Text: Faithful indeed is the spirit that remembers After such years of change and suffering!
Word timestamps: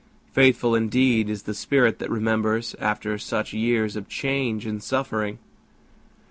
Faithful 0.31 0.73
indeed 0.73 1.29
is 1.29 1.43
the 1.43 1.53
spirit 1.53 1.99
that 1.99 2.09
remembers 2.09 2.75
After 2.79 3.19
such 3.19 3.53
years 3.53 3.95
of 3.95 4.09
change 4.09 4.65
and 4.65 4.81
suffering! 4.81 5.37